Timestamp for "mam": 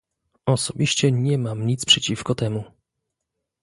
1.37-1.65